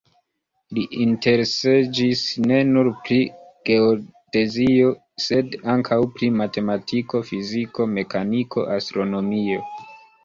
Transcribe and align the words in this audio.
Li 0.75 0.83
interesiĝis 1.03 2.23
ne 2.51 2.57
nur 2.69 2.89
pri 3.03 3.17
geodezio, 3.71 4.89
sed 5.27 5.59
ankaŭ 5.75 6.01
pri 6.17 6.31
matematiko, 6.41 7.23
fiziko, 7.31 7.89
mekaniko, 7.97 8.67
astronomio. 8.79 9.63